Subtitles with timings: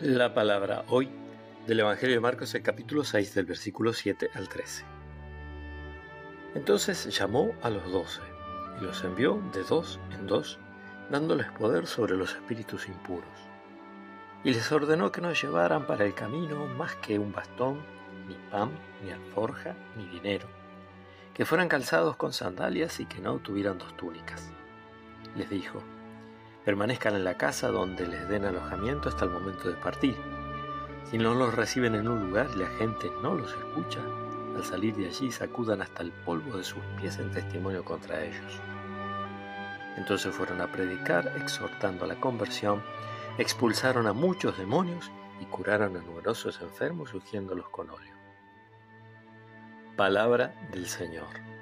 [0.00, 1.08] La palabra hoy
[1.66, 4.84] del Evangelio de Marcos, el capítulo 6, del versículo 7 al 13.
[6.54, 8.20] Entonces llamó a los doce
[8.78, 10.58] y los envió de dos en dos,
[11.10, 13.30] dándoles poder sobre los espíritus impuros.
[14.44, 17.80] Y les ordenó que no llevaran para el camino más que un bastón,
[18.28, 18.72] ni pan,
[19.02, 20.46] ni alforja, ni dinero,
[21.32, 24.52] que fueran calzados con sandalias y que no tuvieran dos túnicas.
[25.36, 25.82] Les dijo,
[26.66, 30.16] permanezcan en la casa donde les den alojamiento hasta el momento de partir.
[31.04, 34.00] Si no los reciben en un lugar y la gente no los escucha,
[34.56, 38.60] al salir de allí sacudan hasta el polvo de sus pies en testimonio contra ellos.
[39.96, 42.82] Entonces fueron a predicar, exhortando a la conversión,
[43.38, 48.16] expulsaron a muchos demonios y curaron a numerosos enfermos ungiéndolos con óleo.
[49.96, 51.55] Palabra del Señor.